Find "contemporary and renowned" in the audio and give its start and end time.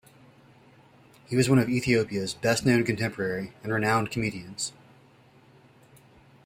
2.83-4.09